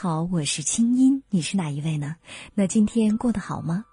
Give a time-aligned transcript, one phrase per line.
[0.00, 2.14] 好，我是清音，你是哪一位呢？
[2.54, 3.84] 那今天过得好吗？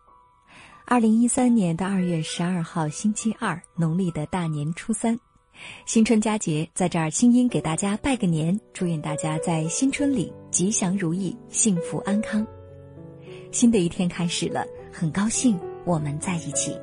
[0.85, 5.19] 二零一三年的二月十二号，星期二，农历的大年初三，
[5.87, 12.45] 新春佳节，在这儿，清音给大家拜个年，祝愿大家在新春里吉祥如意、幸福安康。
[13.51, 14.63] 新的一天开始了，
[14.93, 16.77] 很高兴我们在一起。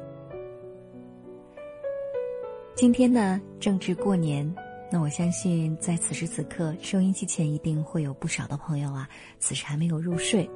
[2.75, 4.53] 今天呢，正值过年。
[4.92, 9.08] 那我相信，在此时此刻，收音机前一定会有不少的朋友啊，
[9.38, 10.48] 此时还没有入睡。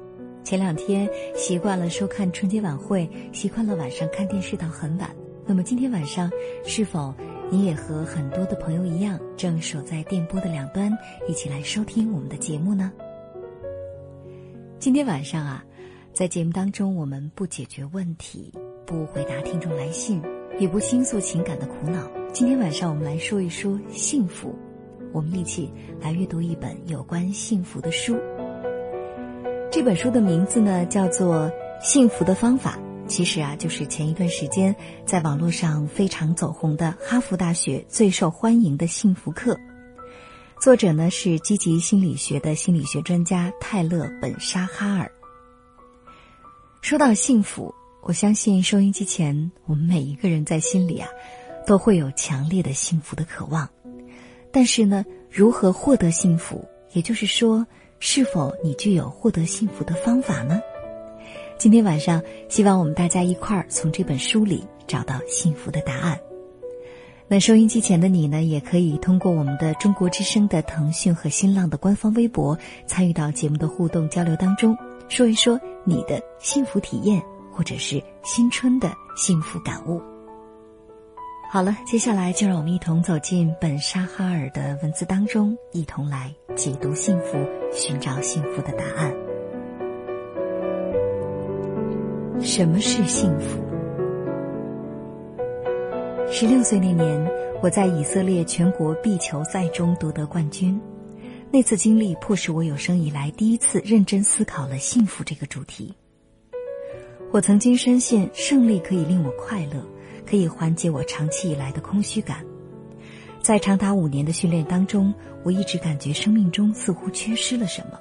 [0.43, 5.09] 前两天习惯了收看春节晚会，习惯了晚上看电视到很晚。
[5.43, 6.29] 那么今天晚上，
[6.63, 7.11] 是否
[7.49, 10.95] 你也和很多的朋友一样，正守在电波的两端，
[11.27, 12.93] 一起来收听我们的节目呢？
[14.77, 15.65] 今天晚上啊，
[16.13, 18.53] 在节目当中，我们不解决问题，
[18.85, 20.21] 不回答听众来信，
[20.59, 22.07] 也不倾诉情感的苦恼。
[22.33, 24.53] 今天晚上我们来说一说幸福，
[25.11, 28.15] 我们一起来阅读一本有关幸福的书。
[29.71, 31.49] 这本书的名字呢叫做
[31.81, 32.77] 《幸福的方法》，
[33.07, 39.57] 其实啊就是前一段时间在网络上非常走红的哈佛大学最受欢迎的幸福课。
[40.61, 45.11] 作者呢是积极心理学的心理学专家泰勒·本沙哈尔。
[46.81, 47.73] 说到幸福，
[48.03, 51.09] 我相信收音机前我们每一个人在心里啊。
[51.67, 53.69] 都会有强烈的幸福的渴望，
[54.53, 56.63] 但是呢，如何获得幸福？
[56.93, 57.67] 也就是说，
[57.99, 60.61] 是否你具有获得幸福的方法呢？
[61.57, 66.17] 今天晚上，希望我们大家一块儿从这本书里找到幸福的答案。
[67.27, 74.77] 那收音机前的你呢，也可以通过我们的中国之声的腾讯和新浪的官方微博，参与到节目的互动交流当中，
[75.09, 80.01] 说一说你的幸福体验，或者是新春的幸福感悟。
[81.49, 87.37] 好了，接下来就让我们一同走进本沙哈尔的文字当中，一同来解读幸福，
[87.71, 89.15] 寻找幸福的答案。
[92.41, 93.63] 什么是幸福？
[96.29, 97.31] 十六岁那年，
[97.63, 100.79] 我在以色列全国壁球赛中夺得冠军。
[101.49, 105.95] 那次经历迫使我有生以来第一次认真思考了幸福这个主题。
[107.31, 109.81] 我曾经深信胜利可以令我快乐。
[110.27, 112.45] 可以缓解我长期以来的空虚感。
[113.41, 115.13] 在长达五年的训练当中，
[115.43, 117.97] 我一直感觉生命中似乎缺失了什么。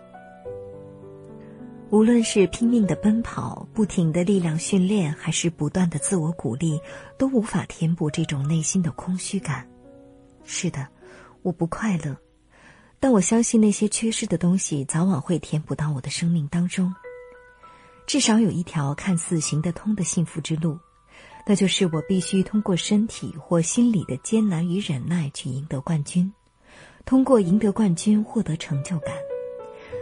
[1.90, 6.80] 无论是拼命的奔跑、不停的力量训练，还是不断的自我鼓励，
[7.16, 9.64] 都无法填补这种内心的空虚感。
[10.42, 10.84] 是的，
[11.42, 12.16] 我不快乐，
[12.98, 16.92] 但我相信那些缺失的东西早晚会填补到我的生命当中。
[18.04, 20.76] 至少有一条看似行得通的幸福之路。
[21.48, 26.30] 那就是我必须通过身体或心理的艰难与忍耐去赢得冠军，
[27.04, 29.14] 通过赢得冠军获得成就感，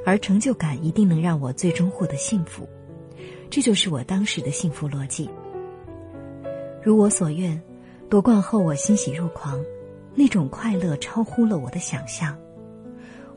[0.06, 2.66] 而成就感一定能让我最终获得幸福。
[3.50, 5.28] 这就是我当时的幸福逻辑。
[6.82, 7.62] 如我所愿，
[8.08, 9.62] 夺冠后我欣喜若狂，
[10.14, 12.34] 那种快乐超乎了我的想象。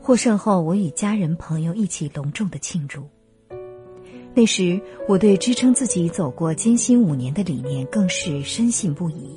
[0.00, 3.06] 获胜后，我与家人朋友一起隆重的庆祝。
[4.38, 9.36] 那时，我对支撑自己走过艰辛五年的理念更是深信不疑。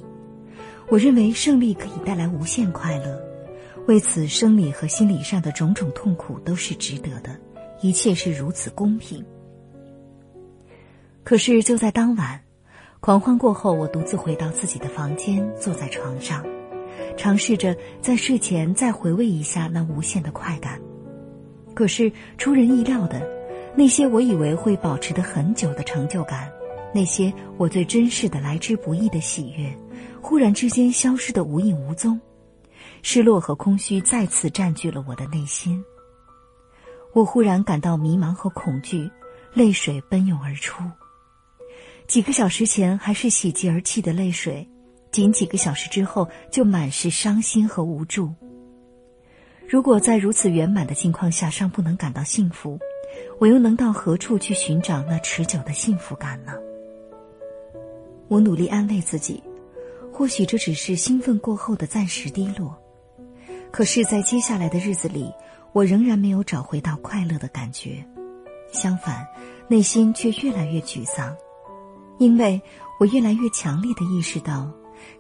[0.90, 3.20] 我认为胜利可以带来无限快乐，
[3.88, 7.36] 为此生理和心理上的种种痛苦都是值得的，
[7.82, 9.26] 一切是如此公平。
[11.24, 12.40] 可是就在当晚，
[13.00, 16.46] 狂欢过后，我独自回到自己的房间，坐在床上。
[17.18, 20.80] 尝试着在睡前再回味一下那无限的快感，
[21.74, 23.28] 可是出人意料的，
[23.76, 26.52] 那些我以为会保持的很久的成就感，
[26.94, 29.74] 那些我最珍视的来之不易的喜悦，
[30.22, 32.20] 忽然之间消失的无影无踪，
[33.02, 35.84] 失落和空虚再次占据了我的内心。
[37.14, 39.10] 我忽然感到迷茫和恐惧，
[39.54, 40.84] 泪水奔涌而出。
[42.08, 44.68] 几个小时前还是喜极而泣的泪水。
[45.12, 48.34] 仅几个小时之后，就满是伤心和无助。
[49.68, 52.80] 如果在如此圆满的境况下尚不能感到幸福，
[53.40, 56.54] 我又能到何处去寻找那持久的幸福感呢？
[58.28, 59.44] 我努力安慰自己，
[60.14, 62.78] 或许这只是兴奋过后的暂时低落。
[63.72, 65.34] 可是，在接下来的日子里，
[65.74, 68.04] 我仍然没有找回到快乐的感觉，
[68.72, 69.28] 相反，
[69.68, 71.36] 内心却越来越沮丧，
[72.20, 72.62] 因为
[73.00, 74.72] 我越来越强烈的意识到。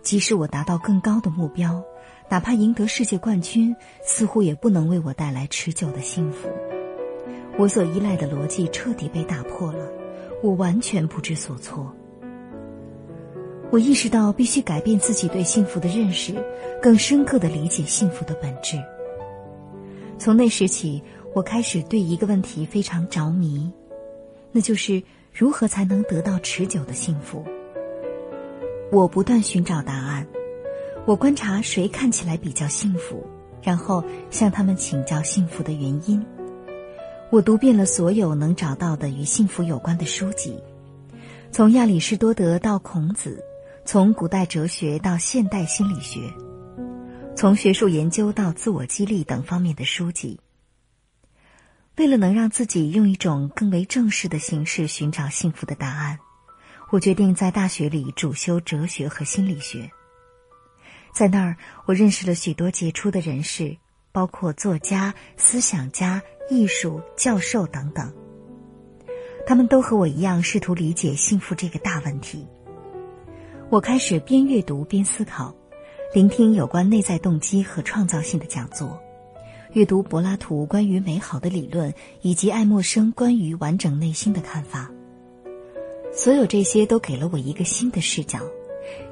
[0.04, 1.84] 即使我达到更高的目标，
[2.30, 6.48] 哪怕赢得世界冠军，似乎也不能为我带来持久的幸福。
[7.58, 9.88] 我所依赖的逻辑彻底被打破了，
[10.42, 11.94] 我完全不知所措。
[13.70, 16.34] 我意识到必须改变自己对幸福的认识，
[16.82, 18.78] 更深刻的理解幸福的本质。
[20.18, 21.02] 从那时起，
[21.34, 23.72] 我开始对一个问题非常着迷，
[24.52, 25.02] 那就是
[25.34, 27.46] 如何才能得到持久的幸福。
[28.92, 30.28] 我不断寻找答案，
[31.06, 33.26] 我观察谁看起来比较幸福，
[33.64, 36.22] 然后向他们请教幸福的原因。
[37.32, 40.62] 我读遍了所有能找到的与幸福有关的书籍，
[41.50, 43.42] 从亚里士多德到孔子，
[43.86, 46.20] 从古代哲学到现代心理学，
[47.34, 50.38] 从学术研究到自我激励等方面的书籍。
[51.96, 56.20] 为了能让自己用一种更为正式的形式寻找幸福的答案。
[56.90, 59.90] 我决定在大学里主修哲学和心理学。
[61.14, 61.56] 在那儿，
[61.86, 63.78] 我认识了许多杰出的人士，
[64.12, 68.12] 包括作家、思想家、艺术教授等等。
[69.48, 72.46] 他们都和我一样，试图理解幸福这个大问题。
[73.70, 75.56] 我开始边阅读边思考，
[76.14, 79.02] 聆听有关内在动机和创造性的讲座，
[79.72, 84.92] 阅读柏拉图关于美好的理论，以及爱默生关于完整内心的看法。
[86.12, 88.40] 所有这些都给了我一个新的视角，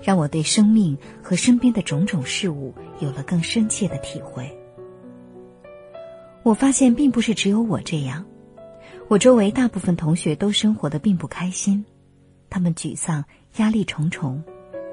[0.03, 4.58] 让我对生命和身边的种种事物有了更深切的体会。
[6.43, 8.25] 我发现并不是只有我这样，
[9.07, 11.83] 我周围大部分同学都生活的并不开心，
[12.49, 13.23] 他们沮丧、
[13.57, 14.41] 压力重重，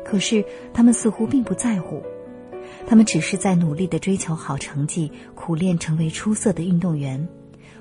[0.05, 0.45] 可是
[0.75, 2.03] 他们似乎并不在乎，
[2.87, 7.27] 他们只是在努力的追求好成绩，苦练成为出色的运动员，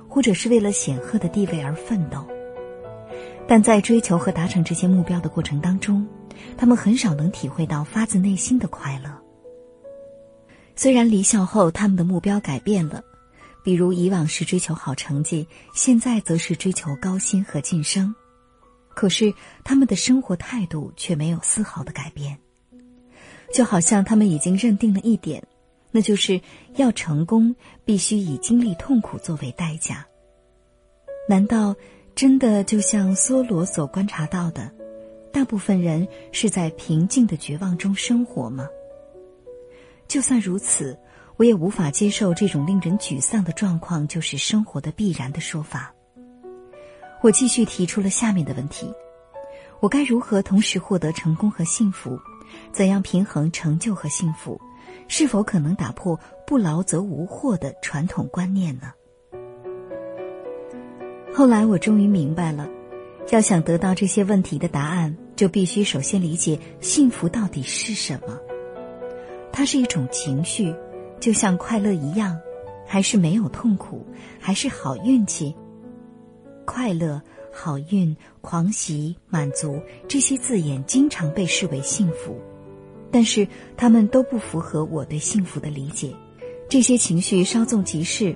[0.08, 2.26] 或者是为了显赫的地位而奋斗。
[3.48, 6.08] 但在追求和达成这些目标的过程当中，
[6.56, 9.10] 他们很少能体会到发自内心的快乐。
[10.76, 13.04] 虽然离校后他们的目标改变了，
[13.66, 18.14] 比如以往是追求好成绩，现在则是追求高薪和晋升，
[18.94, 22.38] 可是他们的生活态度却没有丝毫的改变，
[23.52, 25.44] 就好像他们已经认定了一点，
[25.90, 26.40] 那就是
[26.76, 30.06] 要成功必须以经历痛苦作为代价。
[31.28, 31.76] 难道？
[32.14, 34.72] 真的就像梭罗所观察到的，
[35.34, 38.70] 大部分人是在平静的绝望中生活吗？
[40.08, 40.98] 就算如此，
[41.38, 45.94] 我也无法接受这种令人沮丧的状况就是生活的必然的说法。
[47.22, 48.94] 我继续提出了下面的问题：
[49.80, 52.20] 我该如何同时获得成功和幸福？
[52.72, 54.60] 怎样平衡成就和幸福？
[55.08, 58.94] 是否可能打破“不劳则无获”的传统观念呢？
[61.34, 62.68] 后来我终于明白了，
[63.32, 68.40] 要想得到这些问题的答案，就必须首先理解幸福到底是什么。
[69.52, 70.74] 它是一种情绪，
[71.20, 72.40] 就像快乐一样，
[72.86, 74.06] 还是没有痛苦，
[74.40, 75.56] 还是好运气？
[76.66, 77.22] 快乐、
[77.54, 82.40] 好运、狂喜、满足这些字眼经常被视为幸福，
[83.12, 86.16] 但是他们都不符合我对幸福的理解。
[86.68, 88.36] 这些情绪稍纵即逝。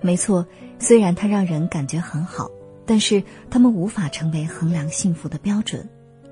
[0.00, 0.46] 没错，
[0.78, 2.50] 虽然它让人感觉很好，
[2.86, 5.88] 但是它们无法成为衡量幸福的标准，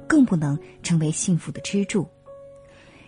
[0.07, 2.09] 更不能成为幸福的支柱。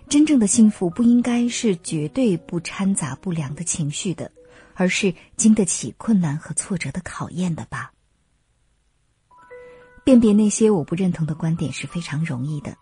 [0.09, 4.33] 真正的幸福不应该是绝对不掺杂不良的情绪的，
[4.75, 7.93] 而是经得起困难和挫折的考验的吧。
[10.05, 12.75] 辨别那些我不认同的观点是非常容易的，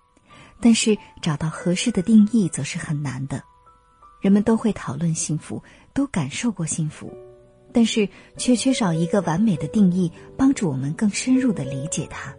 [0.60, 3.42] 但是找到合适的定义则是很难的。
[4.20, 5.60] 人们都会讨论幸福，
[5.92, 7.12] 都感受过幸福，
[7.72, 12.32] 但是却缺少一个完美的定义，帮助我们更深入的理解它。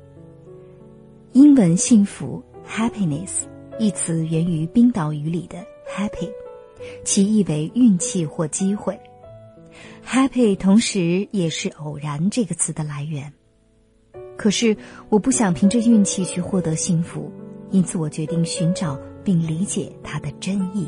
[1.34, 3.44] 英文“幸福 ”（happiness）
[3.79, 5.57] 一词源于冰岛语里的
[5.88, 6.29] “happy”，
[7.05, 9.00] 其意为运气或机会。
[10.03, 13.31] “happy” 同时也是“偶然”这个词的来源。
[14.36, 14.75] 可是，
[15.10, 17.31] 我不想凭着运气去获得幸福，
[17.69, 20.88] 因此我决定寻找并理解它的真意。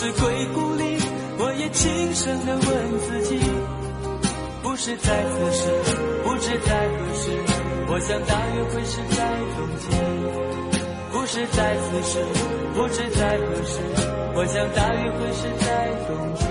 [0.00, 0.96] 何时归故里，
[1.36, 3.38] 我也轻声的问自己，
[4.62, 5.68] 不是在此时，
[6.24, 7.30] 不知在何时，
[7.86, 9.20] 我想大约会是在
[9.58, 9.92] 冬季。
[11.12, 12.24] 不是在此时，
[12.74, 13.76] 不知在何时，
[14.34, 15.68] 我想大约会是在
[16.08, 16.49] 冬季。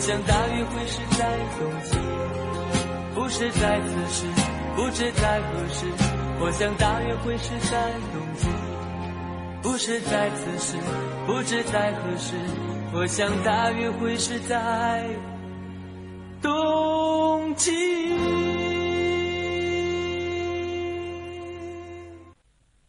[0.00, 1.98] 想大约会是在冬季。
[3.14, 4.26] 不是在此时，
[4.74, 5.84] 不知在何时，
[6.40, 8.48] 我想大约会是在冬季。
[9.62, 10.78] 不是在此时，
[11.26, 12.34] 不知在何时，
[12.94, 15.06] 我想大约会是在
[16.40, 17.70] 冬季。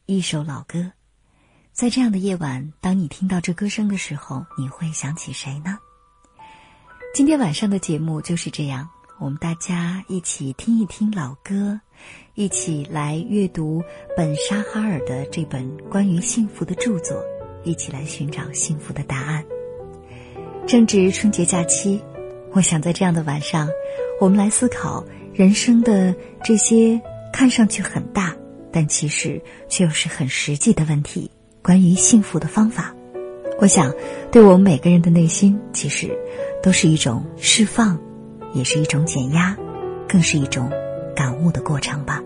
[0.05, 0.93] 一首老歌，
[1.73, 5.77] 在这样的夜晚，当你听到这歌声的时候，你会想起谁呢？
[7.13, 8.87] 今天晚上的节目就是这样，
[9.19, 11.77] 我们大家一起听一听老歌，
[12.35, 13.83] 一起来阅读
[14.15, 17.21] 本沙哈尔的这本关于幸福的著作，
[17.65, 19.43] 一起来寻找幸福的答案。
[20.65, 22.01] 正值春节假期，
[22.53, 23.67] 我想在这样的晚上，
[24.21, 25.03] 我们来思考
[25.33, 26.15] 人生的
[26.45, 26.99] 这些
[27.33, 28.33] 看上去很大，
[28.71, 31.29] 但其实却又是很实际的问题——
[31.61, 32.95] 关于幸福的方法。
[33.59, 33.93] 我想，
[34.31, 36.17] 对我们每个人的内心，其实
[36.61, 37.99] 都是一种释放。
[38.53, 39.55] 也是一种减压，
[40.09, 40.69] 更是一种
[41.15, 42.21] 感悟的过程吧。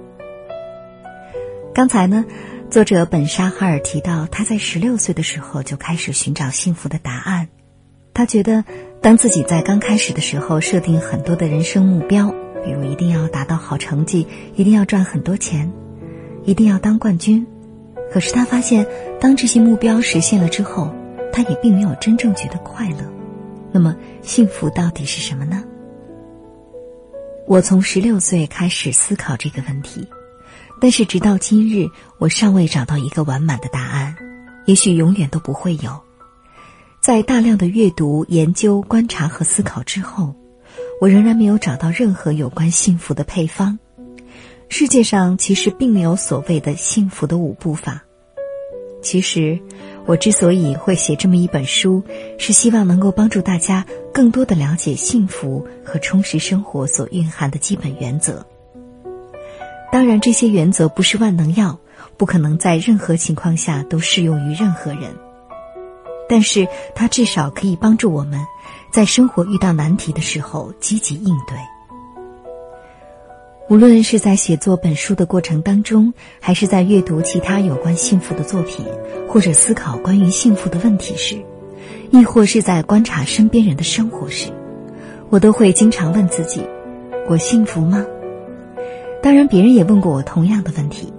[1.71, 2.25] 刚才呢，
[2.71, 7.47] 作者本沙哈尔提到，他在十六岁的时候就开始寻找幸福的答案。
[8.11, 8.65] 他觉得，
[9.03, 14.25] 当自己在刚开始的时候设定很多的人生目标，比如一定要达到好成绩，
[14.55, 15.71] 一定要赚很多钱，
[16.43, 17.45] 一定要当冠军。
[18.11, 18.87] 可是他发现，
[19.19, 20.91] 当这些目标实现了之后，
[21.31, 23.14] 他也并没有真正觉得快乐。
[23.75, 25.61] 那么，幸福到底是什么呢？
[27.45, 30.07] 我从十六岁开始思考这个问题，
[30.79, 34.15] 但是直到今日，我尚未找到一个完满的答案，
[34.63, 36.01] 也许永远都不会有。
[37.01, 40.33] 在大量的阅读、研究、观察和思考之后，
[41.01, 43.77] 我仍然没有找到任何有关幸福的配方。
[44.69, 48.05] 世界上其实并没有所谓的幸福的五步法。
[49.01, 49.59] 其实。
[50.07, 52.03] 我之所以会写这么一本书，
[52.37, 58.45] 是希望能够帮助大家更多的了解幸福和充实生活所蕴含的基本原则。
[59.91, 61.79] 当然，这些原则不是万能药，
[62.17, 65.15] 不可能在任何情况下都适用于任何人。
[66.29, 68.45] 但是，它至少可以帮助我们，
[68.91, 71.57] 在生活遇到难题的时候积极应对。
[73.67, 78.85] 无论是在写作本书的过程当中，还是在阅读其他有关幸福的作品，
[79.27, 81.35] 或者思考关于幸福的问题时，
[82.11, 84.51] 亦或是在观察身边人的生活时，
[85.31, 86.61] 我都会经常问自己：
[87.27, 88.05] 我幸福吗？
[89.23, 91.11] 当然，别人也问过我同样的问题。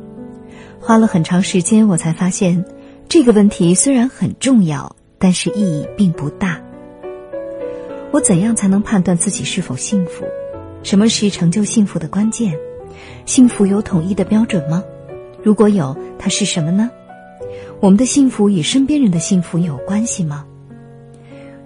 [0.78, 2.64] 花了很长时间，我才发现，
[3.08, 6.62] 这个问题虽然很重要，但是意义并不大。
[8.12, 10.24] 我怎样才能判断自己是否幸福？
[10.86, 12.56] 什么是成就幸福的关键？
[13.24, 14.84] 幸福有统一的标准吗？
[15.42, 16.88] 如果有，它是什么呢？
[17.80, 20.46] 我们的幸福与身边人的幸福有关系吗？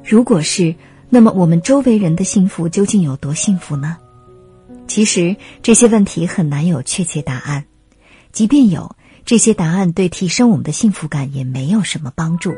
[0.03, 0.75] 如果是，
[1.11, 3.99] 那么我们周围人的幸福究竟有多幸福呢？
[4.89, 7.67] 其实这些问题很难有确切答案，
[8.33, 12.55] 即便有，这些答案对提升我们的幸福感也没有什么帮助。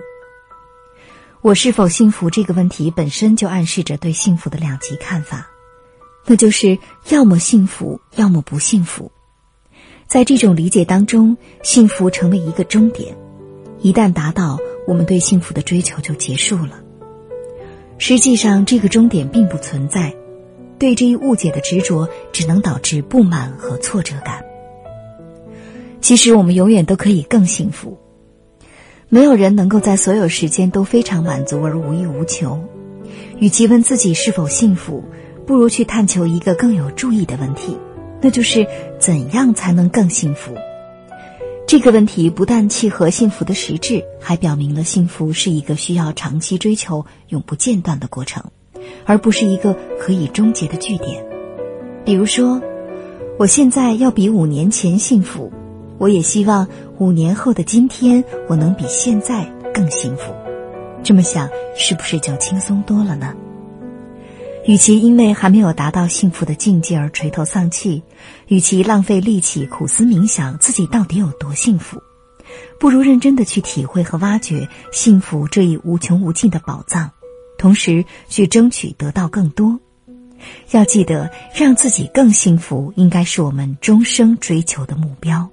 [1.40, 5.48] 我是否幸福这个问题本身就暗示着对幸福的两极看法。
[6.26, 9.11] 那就是要么幸福，要么不幸福。
[10.06, 13.16] 在这种理解当中，幸福成为一个终点，
[13.80, 16.80] 一旦达到，我们对幸福的追求就结束了。
[17.98, 20.14] 实际上，这个终点并不存在。
[20.78, 24.44] 对这一误解的执着，只能导致不满和挫折感。
[26.00, 27.98] 其实，我们永远都可以更幸福。
[29.08, 32.58] 没有人能够在所有时间都非常满足而无欲无求。
[33.38, 35.04] 与其问自己是否幸福，
[35.46, 37.76] 不如去探求一个更有注意的问题，
[38.20, 38.66] 那就是
[38.98, 40.52] 怎样才能更幸福？
[41.66, 48.44] 这个问题不但契合幸福的实质，还表明了幸福是一个需要长期追求、永不间断的过程，
[49.07, 51.24] 而不是一个可以终结的句点。
[52.05, 52.61] 比如说，
[53.38, 55.50] 我现在要比五年前幸福，
[55.98, 60.33] 我也希望五年后的今天我能比现在更幸福。
[61.02, 63.35] 这么想，是不是就轻松多了呢？
[64.64, 68.03] 与其因为还没有达到幸福的境界而垂头丧气，
[68.46, 72.01] 与其浪费力气苦思冥想自己到底有多幸福，
[72.79, 77.11] 不如认真的去体会和挖掘幸福这一无穷无尽的宝藏，
[77.59, 79.79] 同时去争取得到更多。
[80.70, 85.48] 要记得，让自己更幸福，应该是我们终生追求的目标。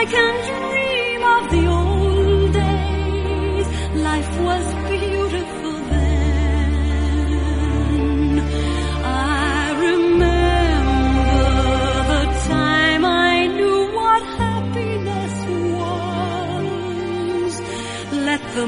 [0.00, 3.66] I can dream of the old days?
[4.08, 6.72] Life was beautiful then.
[9.04, 11.42] I remember
[12.12, 15.34] the time I knew what happiness
[17.42, 17.52] was.
[18.28, 18.66] Let the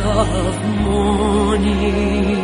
[0.00, 2.36] of morning.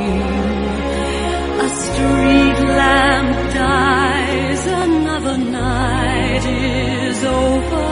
[1.61, 7.89] A street lamp dies, another night is over,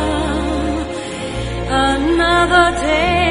[1.68, 3.21] another day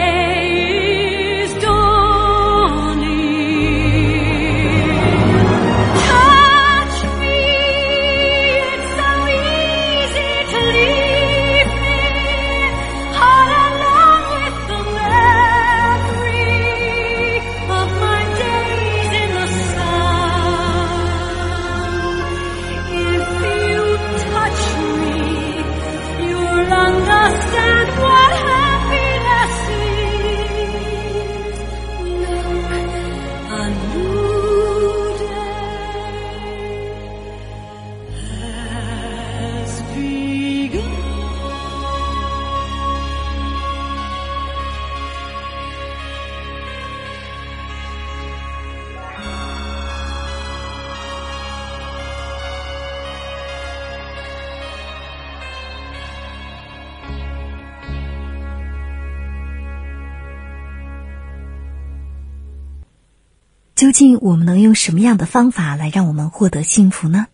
[64.19, 67.27] 我们能用什么样的方法来让我们获得幸福呢？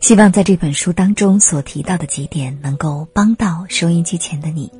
[0.00, 4.72] 希望在这本书当中所提到的几点能够帮到收音机前的你。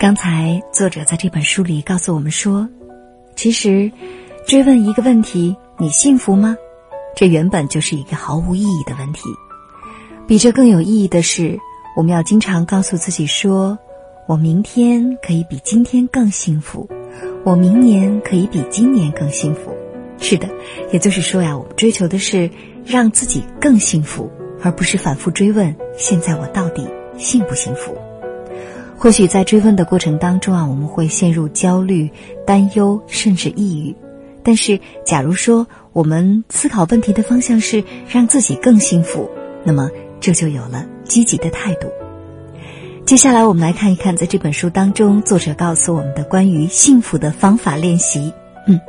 [0.00, 2.68] 刚才作者在这本书里告诉我们说，
[3.36, 3.92] 其实
[4.46, 6.56] 追问一个问题“你幸福吗”，
[7.14, 9.20] 这原本就是一个毫无意义的问题。
[10.26, 11.58] 比这更有意义的是，
[11.94, 13.78] 我们要经常告诉自己说
[14.26, 16.88] ：“我明天可以比今天更幸福，
[17.44, 19.76] 我明年可以比今年更幸福。”
[20.22, 20.48] 是的，
[20.92, 22.48] 也就是说呀，我们追求的是
[22.86, 24.30] 让自己更幸福，
[24.62, 27.98] 而不是反复追问现在我到底幸不幸福。
[28.96, 32.08] 或许在追问的过程当中啊，我们会陷入焦虑、
[32.46, 33.96] 担忧，甚至抑郁。
[34.44, 39.28] 但是，假如说我们思考问题的方向是让自己更幸福，
[39.64, 41.88] 那么这就有了积极的态度。
[43.04, 48.32] 接下来，我们来看一看在这本书当中，作者告诉我们的关于幸福的方法练习。
[48.68, 48.80] 嗯。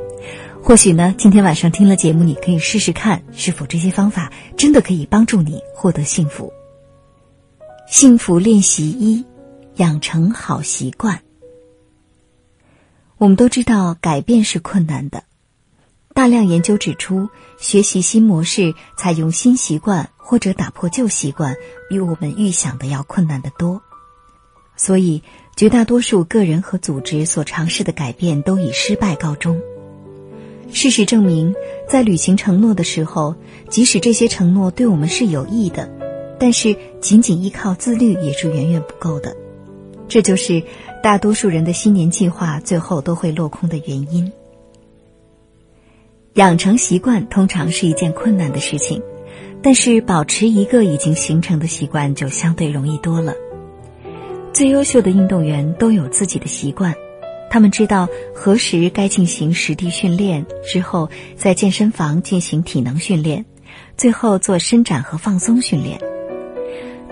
[0.66, 6.54] 或许呢，今天晚上听了节目，你可以试试看，是否这些方法真的可以帮助你获得幸福。
[7.86, 9.26] 幸福练习一：
[9.76, 11.22] 养成好习惯。
[13.18, 15.26] 我们都知道，改变是困难的。
[16.14, 17.28] 大量研究指出，
[17.60, 21.58] 学习新模式、采用新习惯或者打破旧习惯，
[21.90, 23.82] 比我们预想的要困难得多。
[24.78, 25.24] 所以，
[25.58, 29.62] 绝大多数个人和组织所尝试的改变都以失败告终。
[30.74, 31.56] 事实证明，
[31.88, 33.36] 在履行承诺的时候，
[33.70, 35.90] 即使这些承诺对我们是有益的，
[36.40, 39.38] 但是仅仅依靠自律也是远远不够的。
[40.08, 40.64] 这就是
[41.02, 44.32] 大多数人的新年计划最后都会落空的原因。
[46.34, 49.02] 养成习惯通常是一件困难的事情，
[49.62, 53.36] 但是保持一个已经形成的习惯就相对容易多了。
[54.52, 56.96] 最优秀的运动员都有自己的习惯。
[57.54, 63.46] 他们知道何时该进行实地训练，之后在健身房进行体能训练，
[63.96, 66.00] 最后做伸展和放松训练。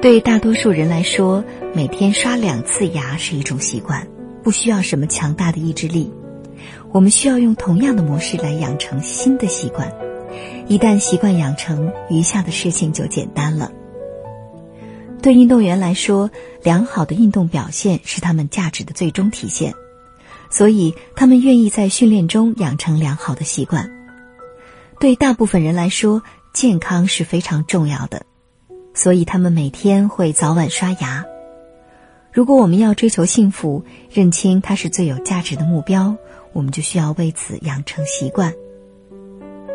[0.02, 1.44] 对大多数人来说，
[1.76, 4.08] 每天刷两次牙是一种习惯，
[4.42, 6.12] 不需要什么强大的意志力，
[6.92, 9.94] 我们需要用同样的模式来养成新的习惯。
[10.68, 13.72] 一旦习惯养成，余下的事情就简单了。
[15.22, 16.32] 对运动员来说，
[16.64, 19.76] 良好的运动表现是他们价值的最终体现，
[20.52, 23.90] 所以他们愿意在训练中养成良好的习惯。
[25.00, 26.22] 对大部分人来说，
[26.54, 28.24] 健康是非常重要的，
[28.94, 31.26] 所以他们每天会早晚刷牙。
[32.32, 36.16] 如果我们要追求幸福，认清它是最有价值的目标，
[36.54, 38.54] 我们就需要为此养成习惯。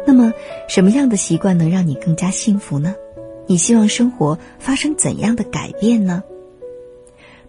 [0.07, 0.33] 那么，
[0.69, 2.95] 什么样的习惯能让你更加幸福呢？
[3.49, 6.23] 你希望生活发生怎样的改变呢？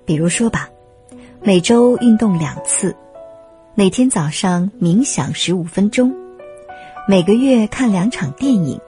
[0.06, 0.70] 比如说吧，
[1.42, 2.96] 每周运动两次，
[3.80, 6.12] 每天早上冥想十五分钟，
[7.08, 8.82] 每个月看两场电影，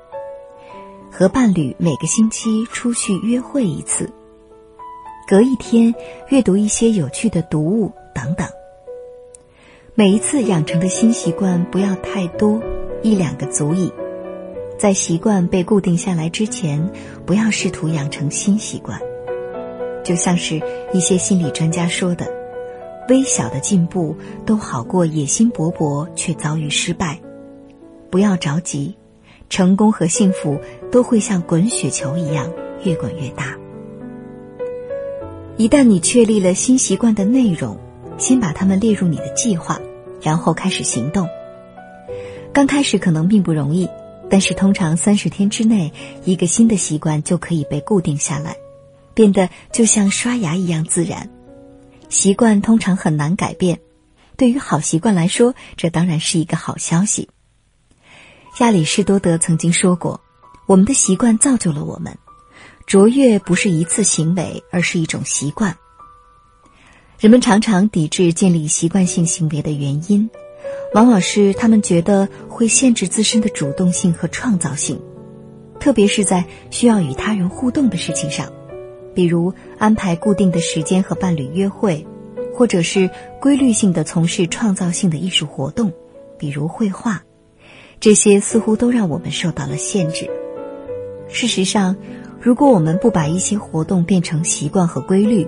[1.12, 4.12] 和伴侣每个星期出去约会一次，
[5.28, 5.93] 隔一天
[6.30, 8.47] 阅读一些有趣的读物等等。
[9.93, 12.60] 每一次养成的新习惯不要太多，
[13.04, 13.93] 一两个足矣。
[14.80, 16.91] 在习惯被固定下来之前，
[17.28, 18.99] 不要试图养成新习惯。
[20.04, 20.60] 就像是
[20.91, 22.25] 一些心理专家说的，
[23.10, 27.19] 微小的进步都好过野心勃勃却遭遇失败。
[28.10, 28.95] 不要着急，
[29.50, 30.60] 成功和幸福
[30.91, 32.52] 都会像滚雪球一样
[32.84, 33.58] 越滚越大。
[35.58, 37.78] 一旦你确立了新习惯的内容，
[38.17, 39.80] 先把它们列入你的计划，
[40.22, 41.28] 然后开始行动。
[42.54, 43.89] 刚开始可能并不容易。
[44.32, 45.91] 但是，通常三十天之内，
[46.24, 48.56] 一个新的习惯就可以被固定下来，
[49.15, 51.28] 变得就像刷牙一样自然。
[52.10, 53.80] 习惯通常很难改变，
[54.36, 57.30] 对于好习惯来说，这当然是一个好消息。
[58.60, 60.19] 亚里士多德曾经说过
[60.67, 62.17] ：“我们的习惯造就了我们，
[62.86, 65.78] 卓越不是一次行为，而是一种习惯。”
[67.19, 70.30] 人们常常抵制建立习惯性行为的原因。
[70.95, 75.00] 往往是他们觉得会限制自身的主动性和创造性，
[75.80, 78.52] 特别是在需要与他人互动的事情上，
[79.19, 82.08] 比如安排固定的时间和伴侣约会，
[82.55, 83.10] 或者是
[83.41, 85.91] 规律性的从事创造性的艺术活动，
[86.38, 87.21] 比如绘画，
[87.99, 90.29] 这些似乎都让我们受到了限制。
[91.27, 91.97] 事实上，
[92.39, 95.45] 如果我们不把一些活动变成习惯和规律，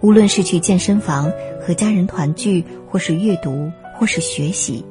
[0.00, 3.72] 无论是去健身房、和家人团聚，或是阅读。
[3.98, 4.84] 或是学习，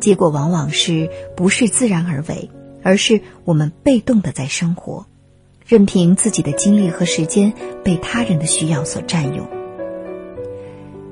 [0.00, 2.50] 结果往往是不是自然而为，
[2.82, 5.06] 而是我们被动的在生活，
[5.66, 7.52] 任凭自己的精力和时间
[7.84, 9.46] 被他人的需要所占用。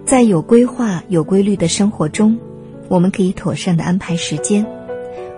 [0.04, 2.38] 在有规划、有规律的生活中，
[2.88, 4.66] 我们可以妥善的安排时间，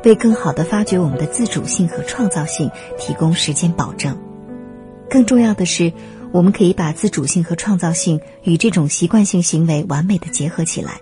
[0.05, 4.16] 为更好的发掘我们的自主性和创造性提供时间保证。
[5.11, 5.92] 更重要的是，
[6.33, 11.01] 我们可以把自主性和创造性与这种习惯性行为完美的结合起来。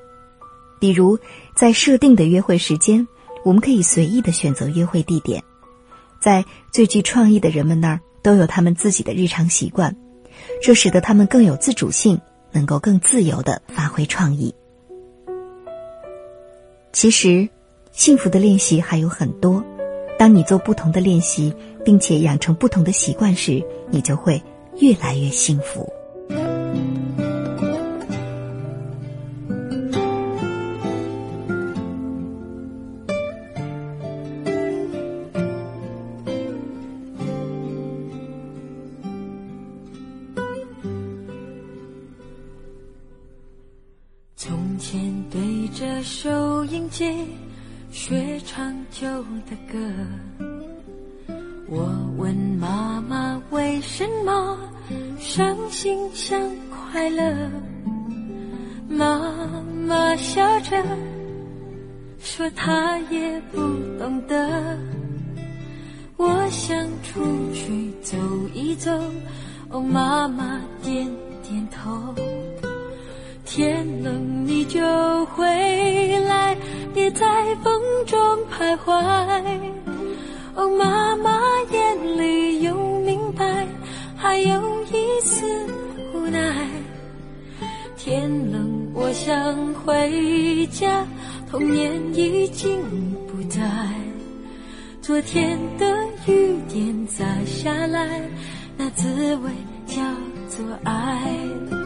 [0.81, 1.19] 比如，
[1.55, 3.07] 在设定的约会时间，
[3.45, 5.45] 我们可以随意的选择约会地点。
[6.21, 9.97] 在最具创意的人们那儿，都有他们自己的日常习惯，
[10.63, 12.21] 这使得他们更有自主性，
[12.53, 14.55] 能够更自由的发挥创意。
[16.93, 17.49] 其实，
[17.93, 19.65] 幸福的练习还有很多。
[20.19, 21.55] 当你做不同的练习，
[21.85, 24.43] 并且养成不同的习惯时，你就会
[24.79, 25.91] 越来越幸福。
[46.11, 47.25] 收音机
[47.93, 49.07] 学唱旧
[49.49, 49.79] 的歌，
[51.69, 54.59] 我问妈妈为什么
[55.21, 56.37] 伤心像
[56.69, 57.49] 快乐，
[58.89, 60.85] 妈妈笑着
[62.19, 63.59] 说她也不
[63.97, 64.77] 懂得。
[66.17, 67.23] 我想出
[67.55, 68.19] 去走
[68.53, 68.91] 一走，
[69.71, 71.09] 哦，妈妈点
[71.45, 72.13] 点头。
[73.45, 74.81] 天冷你就
[75.27, 75.47] 回
[76.27, 76.57] 来。
[76.93, 77.25] 别在
[77.63, 77.73] 风
[78.05, 78.19] 中
[78.51, 78.93] 徘徊。
[80.57, 82.75] 哦，妈妈眼里有
[83.07, 83.65] 明白，
[84.17, 84.61] 还有
[84.93, 85.47] 一丝
[86.13, 86.67] 无奈。
[87.97, 91.07] 天冷，我想回家，
[91.49, 92.77] 童年已经
[93.29, 93.61] 不在。
[95.01, 95.87] 昨天的
[96.27, 98.21] 雨点洒下来，
[98.77, 99.51] 那滋味
[99.87, 100.03] 叫
[100.49, 101.80] 做爱。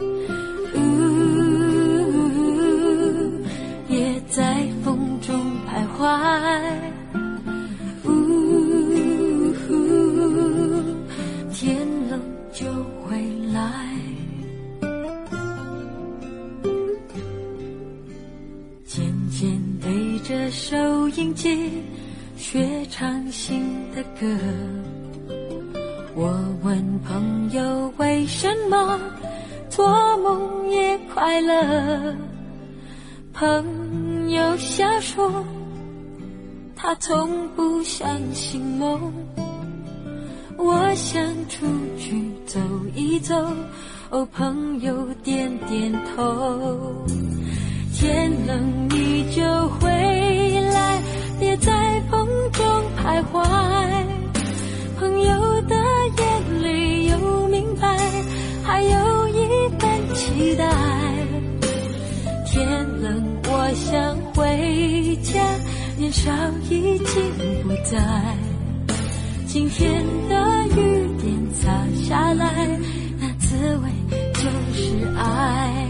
[11.51, 12.20] 天冷
[12.53, 12.66] 就
[13.01, 13.16] 回
[13.53, 13.61] 来。
[18.85, 21.83] 渐渐对着收音机
[22.37, 24.27] 学唱新的歌。
[26.14, 29.01] 我问朋友为什么
[29.68, 29.87] 做
[30.18, 32.14] 梦也快乐，
[33.33, 35.44] 朋友笑说
[36.87, 39.11] 他从不相信梦。
[40.59, 41.18] 我想
[41.49, 41.64] 出
[41.99, 42.61] 去走
[42.94, 43.35] 一走，
[44.11, 47.07] 哦，朋友点点头。
[47.94, 49.42] 天冷你就
[49.81, 49.88] 回
[50.75, 51.01] 来，
[51.40, 52.66] 别在风中
[53.03, 53.42] 徘徊。
[54.99, 55.75] 朋友的
[56.18, 57.97] 眼里有明白，
[58.62, 60.70] 还有一份期待。
[62.44, 65.40] 天冷我想回家，
[66.14, 66.31] 少
[66.70, 67.33] 已经
[67.64, 67.98] 不在。
[69.48, 71.68] 今天的雨点洒
[72.07, 72.79] 下来，
[73.18, 73.90] 那滋味
[74.33, 75.84] 就是爱。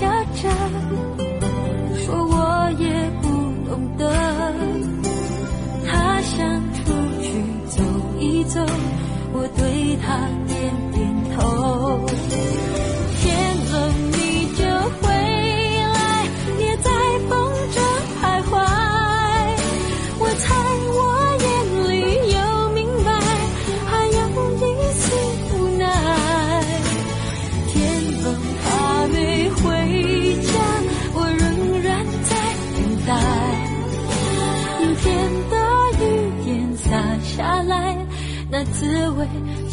[0.00, 0.27] 我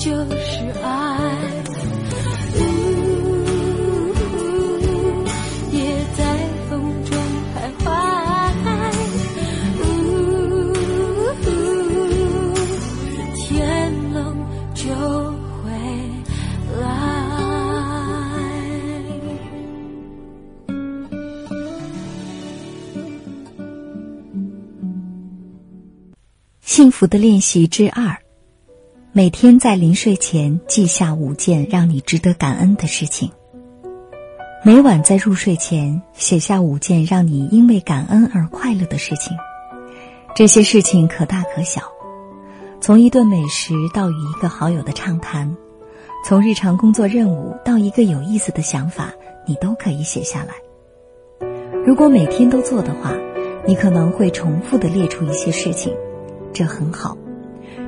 [0.06, 0.88] 就是爱。
[2.54, 2.62] 呜，
[5.72, 5.78] 也
[6.16, 6.22] 在
[6.70, 6.72] 风
[7.06, 7.10] 中
[7.56, 7.84] 徘徊。
[9.82, 9.84] 呜，
[13.34, 13.50] 天
[14.14, 14.16] 冷
[14.76, 15.66] 就会
[16.80, 16.86] 来。
[26.62, 28.16] 幸福的练习之二：
[29.18, 33.32] 每天在临睡前记下五件让你值得感恩的事情。
[34.62, 39.38] 每晚在入睡前写下五件让你因为感恩而快乐的事情。
[40.36, 41.84] 这些事情可大可小，
[42.82, 45.56] 从一顿美食到与一个好友的畅谈，
[46.28, 49.14] 从日常工作任务到一个有意思的想法，
[49.48, 50.56] 你都可以写下来。
[51.86, 53.14] 如果每天都做的话，
[53.66, 55.94] 你可能会重复的列出一些事情。
[56.52, 57.18] 这很好，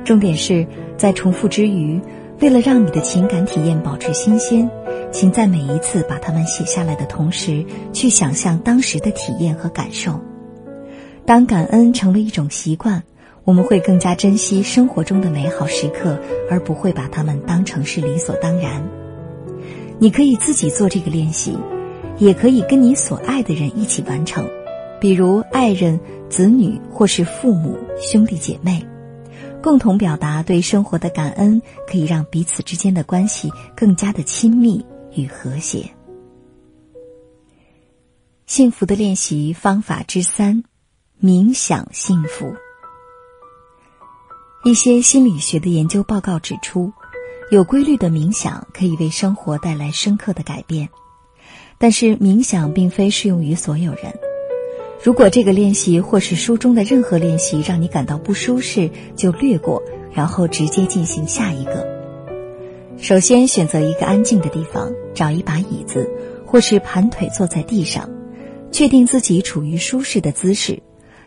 [0.08, 0.66] 重点是
[0.96, 2.00] 在重复之余，
[2.40, 4.66] 为了让你的情感体验保持新鲜，
[5.12, 10.18] 请在每一次把它们写下来的同时，去想象当时的体验和感受。
[11.26, 13.02] 当感恩成为一种习惯，
[13.44, 16.18] 我们会更加珍惜生活中的美好时刻，
[16.50, 18.82] 而不会把它们当成是理所当然。
[19.98, 21.54] 你可以自己做这个练习，
[22.16, 24.48] 也可以跟你所爱的人一起完成。
[25.02, 28.82] 比如爱人、子女或是父母、兄弟姐妹，
[29.62, 35.90] 共同表达对生活的感恩，可以让彼此之间的关系更加的亲密与和谐。
[38.46, 40.64] 幸福的练习方法之三：
[41.20, 42.54] 冥想幸福。
[44.64, 46.92] 一些心理学的研究报告指出，
[47.50, 50.88] 有规律的冥想可以为生活带来深刻的改变，
[51.78, 54.18] 但是冥想并非适用于所有人。
[55.00, 59.80] 如果这个练习或是书中的任何练习让你感到不舒适，就略过，
[60.12, 61.86] 然后直接进行下一个。
[62.96, 66.10] 首先选择一个安静的地方，找一把椅子，
[66.44, 68.10] 或是盘腿坐在地上，
[68.72, 70.82] 确定自己处于舒适的姿势，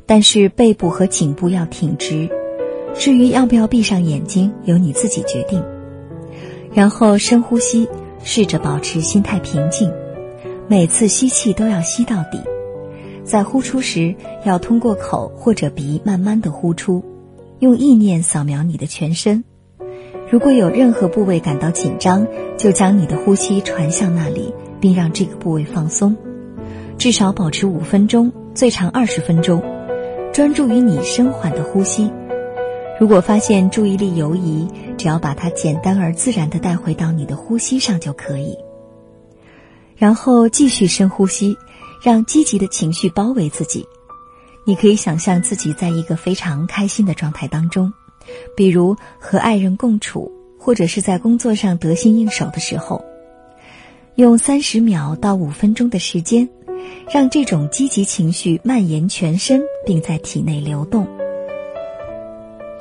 [0.06, 2.30] 但是背部和颈部要挺直。
[2.94, 5.64] 至于要不要闭上眼睛，由你自己决定。
[6.74, 7.88] 然后深呼吸，
[8.22, 9.90] 试着保持心态平静，
[10.68, 12.38] 每次吸气都要吸到底。
[13.24, 14.16] 在呼出时，
[14.46, 17.04] 要通过口或者鼻慢慢的呼出，
[17.60, 19.44] 用意念扫描你的全身。
[20.30, 22.26] 如果有任何部位感到紧张，
[22.58, 26.16] 就将你的呼吸传向那里，并让这个部位放松。
[26.98, 29.62] 至少保持五分钟，最长二十分钟，
[30.32, 32.12] 专注于你深缓的呼吸。
[33.00, 34.68] 如果发现注意力游移，
[34.98, 38.58] 只要把它简单而自然的带回到你的呼吸上就可以。
[39.96, 41.58] 然后继续深呼吸。
[42.02, 43.86] 让积极的情绪包围自己。
[44.66, 47.92] 你可以想象自己在一个非常开心的状态当中，
[48.56, 53.04] 比如和爱人共处，或者是在工作上得心应手的时候。
[54.16, 56.48] 用三十秒到五分钟的时间，
[57.12, 61.08] 让这种积极情绪蔓延全身，并在体内流动。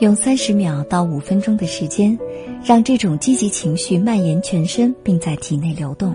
[0.01, 2.19] 用三十秒到五分钟的时间，
[2.65, 6.15] 让这种积极情绪蔓延全身，并在体内流动。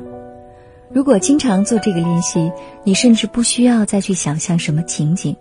[0.95, 2.49] 如果经常做这个练习，
[2.85, 5.35] 你甚至不需要再去想象什么情景，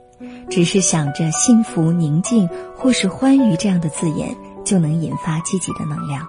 [0.50, 4.34] 只是想着幸福、宁静或是欢愉这样的字眼，
[4.64, 6.26] 就能引发积极的能量。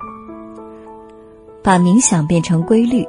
[1.64, 3.04] 把冥想变成规律。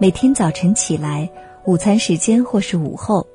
[0.00, 1.28] 每天早晨起来，
[1.66, 3.26] 午餐时间或是午后，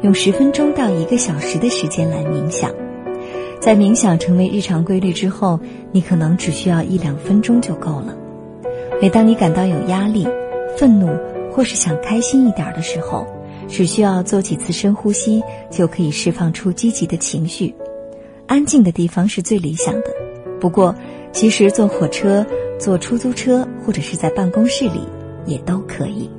[0.00, 2.70] 用十分钟到一个小时的时间来冥想。
[3.60, 8.16] 在冥想成为日常规律之后，你可能只需要一两分钟就够了。
[8.98, 10.26] 每当你感到有压力、
[10.78, 11.14] 愤怒
[11.52, 13.26] 或是想开心一点的时候，
[13.68, 17.74] 只需要做几次深呼吸，就可以释放出积极的情绪。
[18.46, 20.06] 安静的地方是最理想的，
[20.58, 20.94] 不过，
[21.32, 22.44] 其实坐火车、
[22.78, 25.00] 坐出租车或者是在办公室里。
[25.44, 26.30] 也都可以。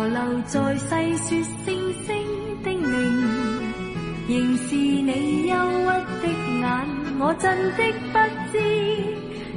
[0.00, 1.28] 河流在细说
[1.62, 1.68] 星
[2.06, 2.08] 星
[2.64, 2.80] 的名。
[4.26, 5.84] 仍是你忧郁
[6.22, 6.24] 的
[6.58, 6.64] 眼，
[7.18, 7.44] 我真
[7.76, 7.80] 的
[8.10, 8.16] 不
[8.50, 8.54] 知。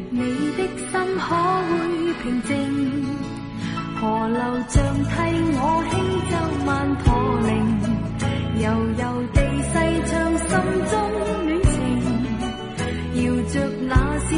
[0.10, 0.20] 你
[0.58, 1.26] 的心可
[1.64, 1.72] 会
[2.22, 2.52] 平静。
[3.96, 4.38] 河流
[4.68, 4.76] 像
[5.06, 5.12] 替
[5.56, 5.94] 我轻
[6.28, 6.32] 舟
[6.66, 7.06] 慢驼
[7.48, 7.50] 铃，
[8.60, 8.68] 悠
[9.00, 9.40] 悠地
[9.72, 9.74] 细
[10.08, 10.12] 唱
[10.44, 10.52] 心
[10.92, 10.94] 中
[11.48, 11.76] 恋情，
[13.16, 13.56] 摇着
[13.88, 13.92] 那
[14.28, 14.30] 小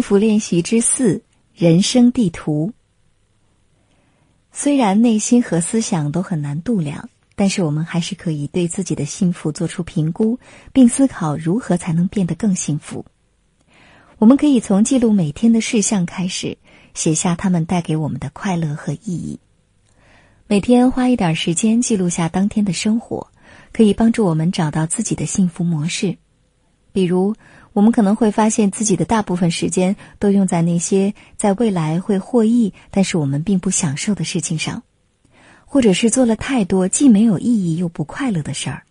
[0.00, 1.20] 幸福练习之四：
[1.54, 2.72] 人生地图。
[4.50, 10.38] 虽然内心和思想都很难度量，但是我们还是可以对自己的幸福做出评估，
[10.72, 13.04] 并思考如何才能变得更幸福。
[14.16, 16.56] 我们可以从记录每天的事项开始，
[16.94, 19.38] 写下他们带给我们的快乐和意义。
[20.46, 23.30] 每天花一点时间记录下当天的生活，
[23.70, 26.16] 可以帮助我们找到自己的幸福模式，
[26.92, 27.34] 比如。
[27.72, 34.82] 我们可能会发现自己的大部分时间都用在那些在未来会获益，但是我们并不享受的事情上，
[35.66, 38.82] 或者是做了太多既没有意义又不快乐的事儿。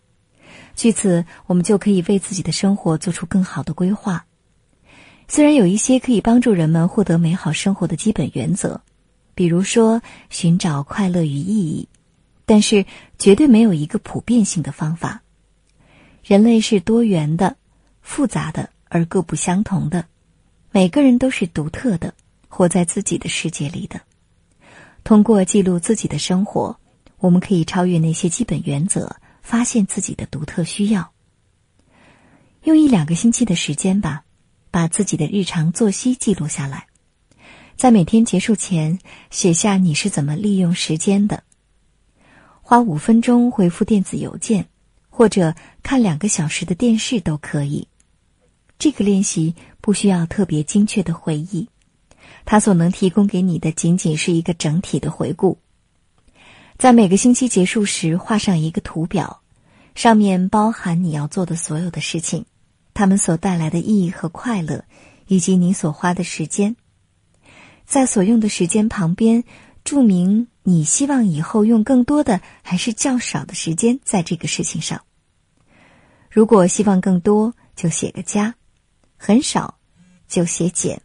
[0.78, 4.26] 据此，我们就可以为自己的生活做出更好的规划。
[5.28, 8.80] 虽然有一些可以帮助人们获得美好生活的基本原则，
[9.36, 11.90] 比如说寻找快乐与意义，
[12.46, 12.86] 但是
[13.18, 15.22] 绝对没有一个普遍性的方法。
[16.24, 17.58] 人类是多元的。
[18.10, 20.04] 复杂的而各不相同的，
[20.72, 22.12] 每个人都是独特的，
[22.48, 24.02] 活在自己的世界里的。
[25.04, 26.76] 通过记录自己的生活，
[27.20, 31.12] 我们可以超越那些基本原则，发现自己的独特需要。
[32.64, 34.24] 用一两个星期的时间吧，
[34.72, 36.88] 把自己的日常作息记录下来，
[37.78, 38.98] 在每天结束前
[39.30, 41.44] 写下你是怎么利用时间的。
[42.64, 44.68] 花五分钟回复电子邮件，
[45.10, 45.54] 或者
[45.84, 47.88] 看两个小时的电视都可以。
[48.80, 51.68] 这个练习不需要特别精确的回忆，
[52.46, 55.60] 它所能提供给你的仅仅是一个整体的回顾。
[56.78, 59.42] 在每个星期结束时，画上一个图表，
[59.96, 62.46] 上面包含你要做的所有的事情，
[62.94, 64.86] 他们所带来的意义和快乐，
[65.28, 66.78] 以及你所花的时间。
[67.86, 69.44] 在所用的时间旁边
[69.84, 75.02] 注明你希望以后用更多的还是较少的时间在这个事情上。
[76.30, 78.56] 如果希望更多，就写个加。
[79.22, 79.78] 很少，
[80.30, 81.02] 就写减，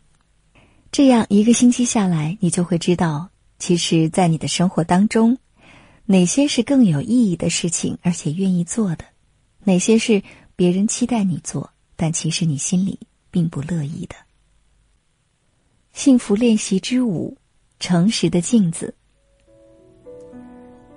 [0.92, 5.36] 这样一个星期下来，你就会知道，其实，在你的生活当中，
[6.06, 9.04] 哪些是更有意义的事情，而且愿意做的；
[9.64, 10.22] 哪些是
[10.54, 13.00] 别人期待你做，但其实你心里
[13.32, 14.14] 并不乐意的。
[15.92, 17.36] 幸福练习之五：
[17.80, 18.94] 诚实的镜子。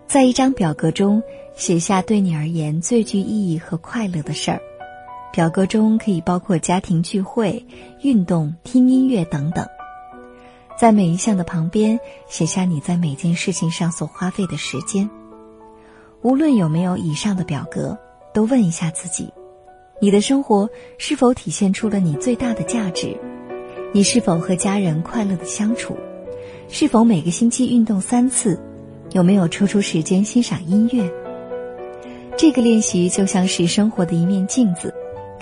[0.08, 1.22] 在一张表格中
[1.56, 4.62] 写下对你而言最具意义和快乐的事儿。
[5.32, 7.66] 表格中可以包括家庭聚会、
[8.02, 9.66] 运动、听音乐等等。
[10.80, 15.10] 在每一项的旁边写下你在每件事情上所花费的时间。
[16.22, 17.98] 无论有没有以上的表格，
[18.34, 19.32] 都问一下自己：
[20.00, 23.16] 你的生活是否体现出了你最大的价值？
[23.94, 25.98] 你是否和家人快乐的相处？
[26.70, 28.60] 是否每个星期运动三次？
[29.12, 31.10] 有没有抽出时间欣赏音乐？
[32.38, 34.94] 这个练习就像是生活的一面镜子。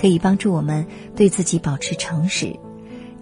[0.05, 0.85] 可以帮助我们
[1.15, 2.55] 对自己保持诚实，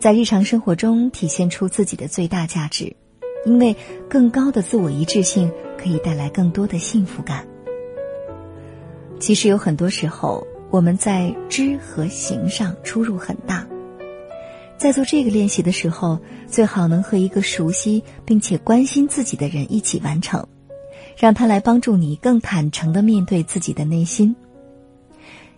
[0.02, 2.94] 在日常生活中体现出自己的最大价值，
[3.46, 3.74] 因为
[4.10, 7.48] 更高的自我一致性可以带来更多的幸福感。
[9.18, 13.66] 其实有很多时候，我们在知和行上出入很大。
[14.78, 20.46] 在做这个练习的时候，最好能和一个熟悉并且关心自己的人一起完成，
[21.16, 24.36] 让他来帮助你更坦诚的面对自己的内心。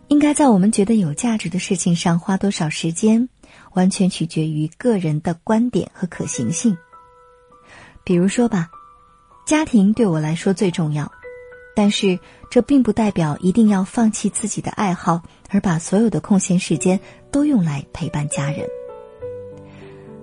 [0.08, 3.28] 应该在我们觉得有价值的事情上花多少时间，
[3.74, 6.78] 完全取决于个人的观点和可行性。
[8.03, 8.70] 比如说吧，
[9.47, 11.12] 家庭对我来说最重要，
[11.76, 12.20] 但是
[12.51, 16.99] 这并不代表一定要放弃自己的爱好，而把所有的空闲时间
[17.32, 18.68] 都用来陪伴家人。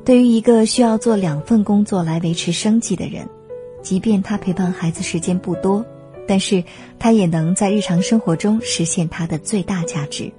[0.05, 3.29] 对于一个需要做两份工作来维持生计的人，
[3.83, 5.85] 即便他陪伴孩子时间不多。
[6.33, 6.65] 但是，
[6.99, 10.33] 他也能在日常生活中实现他的最大价值。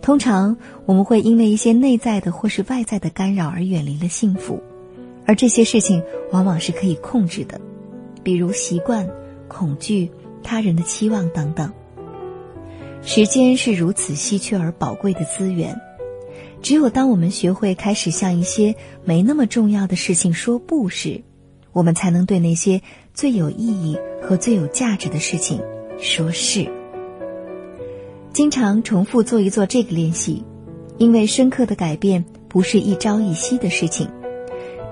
[0.00, 0.56] 通常，
[0.86, 4.62] 我们会因为一些内在的或是外在的干扰而远离了幸福，
[5.26, 7.60] 而这些事情往往是可以控制的，
[8.22, 9.06] 比如习惯、
[9.46, 10.10] 恐惧、
[10.42, 11.70] 他人的期望等等。
[13.02, 15.78] 时间是如此稀缺而宝贵的资源，
[16.62, 21.20] 只有当我们学会开始向一些没那么重要的事情说不时，
[21.72, 22.80] 我们才能对那些
[23.14, 23.98] 最有意义。
[24.24, 25.60] 和最有价值的事情，
[25.98, 26.70] 说是。
[28.32, 30.44] 经常重复做一做这个练习，
[30.96, 34.08] 因为深刻的改变不是一朝一夕的事情。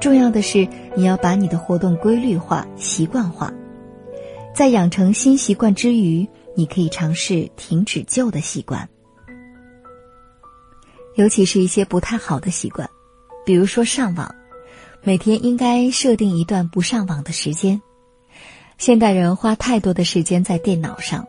[0.00, 0.66] 重要的是，
[0.96, 3.54] 你要把你的活动规律化、习惯化。
[4.52, 8.88] 在养成新习惯之余，你可以尝试停止旧的习惯，
[11.14, 12.90] 尤其是一些不太好的习惯，
[13.46, 14.34] 比如说上网，
[15.04, 17.80] 每天应该设定一段不上网的时间。
[18.80, 21.28] 现代人花太多的时间在电脑上，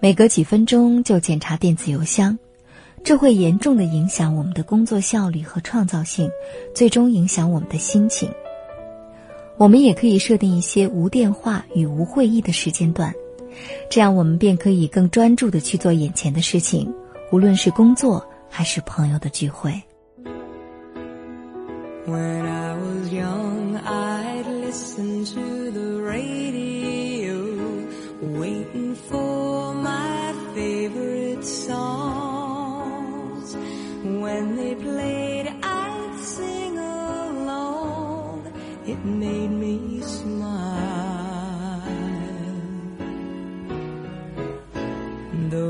[0.00, 2.38] 每隔几分钟就检查电子邮箱，
[3.04, 6.30] 这会严重的影响我们的工作效率和创造性，
[6.74, 8.30] 最终影响我们的心情。
[9.58, 13.12] 我们也可以设定一些无电话与无会议的时间段，
[13.90, 16.90] 这样我们便可以更专注的去做眼前的事情，
[17.30, 19.78] 无论是工作还是朋友的聚会。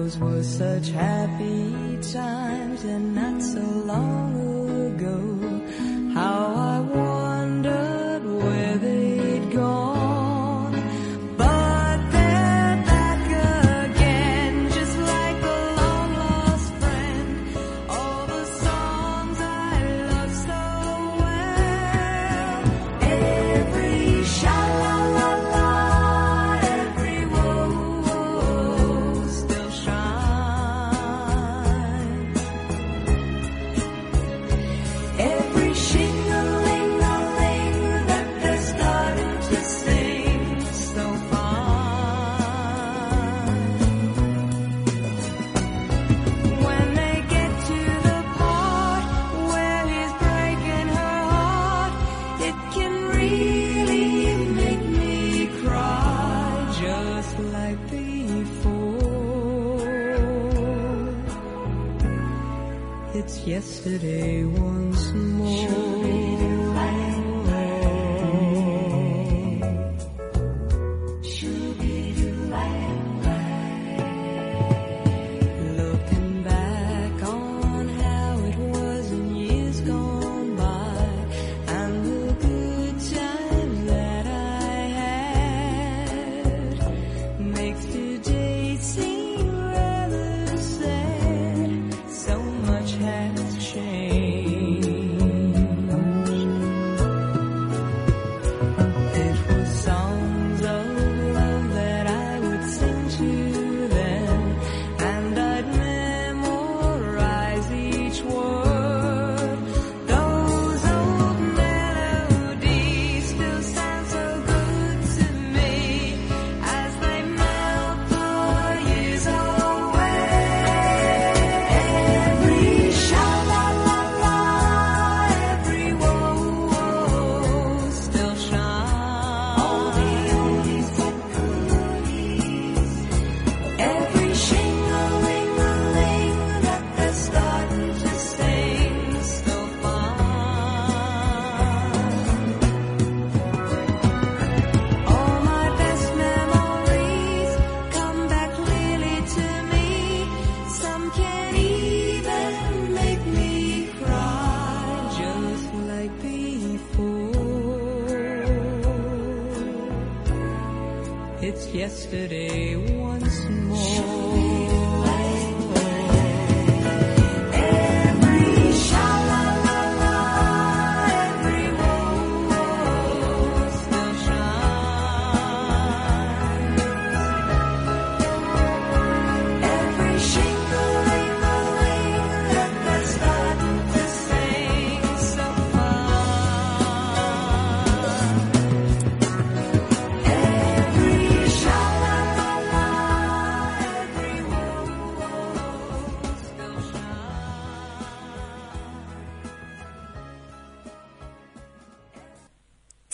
[0.09, 4.28] Those were such happy times and not so long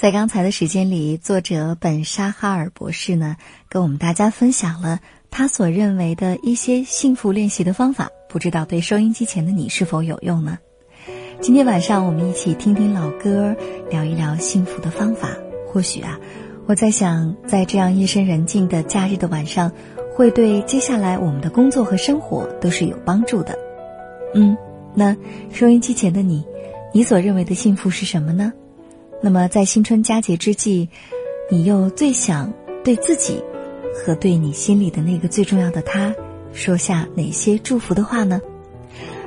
[0.05, 3.37] 在刚才的时间里，作者本沙哈尔博士呢，
[3.71, 5.01] 跟我们大家分享了
[5.31, 10.59] 他所认为的一些幸福练习的方法，不知道对收音机前的你是否有用呢？
[11.41, 13.57] 今天晚上我们一起听听老歌，
[13.89, 15.31] 聊一聊幸福的方法。
[15.73, 16.21] 或许啊，
[16.67, 19.73] 我在想，在这样夜深人静的假日的晚上，
[20.15, 23.59] 会对接下来我们的工作和生活都是有帮助的。
[24.35, 24.55] 嗯，
[24.95, 25.17] 那
[25.51, 26.45] 收音机前的你，
[26.93, 28.53] 你所认为的幸福是什么呢？
[29.25, 30.87] 那么在新春佳节之际，
[31.51, 32.53] 你又最想
[32.85, 33.43] 对自己
[33.95, 36.15] 和对你心里的那个最重要的他
[36.53, 38.39] 说下哪些祝福的话呢？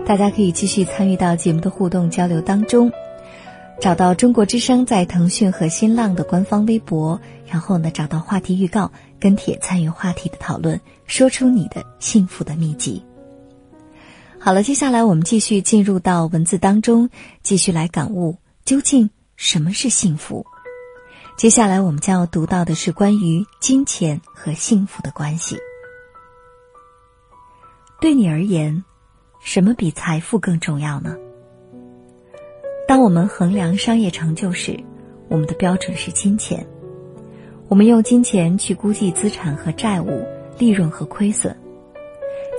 [0.05, 2.91] 大家可以继续参与到节目的互动交流当中，
[3.81, 13.01] 找到中国之声在腾讯和新浪的官方微博，然后呢找到话题预告，跟帖参与话题的讨论，说出你的幸福的秘籍。
[14.37, 17.09] 好了，接下来我们继续进入到文字当中，
[17.41, 20.43] 继续来感悟究竟什么是幸福。
[21.37, 25.55] 接下来我们将要读到的是关于金钱和幸福的关系。
[28.01, 28.83] 对你而言，
[29.39, 31.15] 什么比财富更重要呢？
[32.87, 34.75] 当我们衡量商业成就时，
[35.29, 36.67] 我们的标准是金钱。
[37.67, 40.25] 我们用金钱去估计资产和债务、
[40.57, 41.55] 利润和亏损。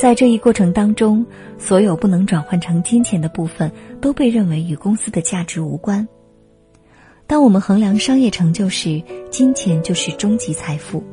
[0.00, 1.26] 在这一过程当中，
[1.58, 6.06] 所有不能转换成金钱的部分都被认为与公司的价值无关。
[7.28, 11.04] 当我们衡量商业成就时，金钱就是终极财富。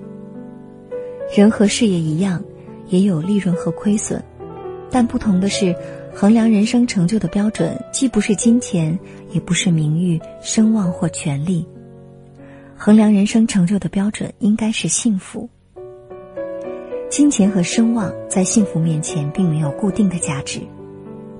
[1.35, 2.41] 人和事业一样，
[2.87, 4.23] 也有利润和亏损，
[4.89, 5.75] 但不同的是，
[6.13, 8.97] 衡量人生成就的标准既不是金钱，
[9.33, 11.67] 也不是名誉、声望或权力。
[12.77, 15.49] 衡量人生成就的标准应该是幸福。
[17.09, 20.61] 金钱和声望在幸福面前并没有固定的价值，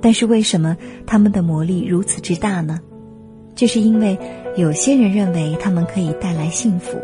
[0.02, 0.76] 但是为什么
[1.08, 2.82] 他们的魔力如此之大呢？
[3.56, 4.18] 这是因为
[4.58, 6.98] 有些人认为他们可以带来幸福，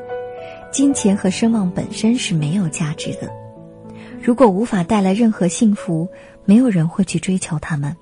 [0.72, 3.32] 金钱和声望本身是没有价值的。
[4.22, 6.08] 如果无法带来任何幸福，
[6.46, 7.96] 没有人会去追求他们。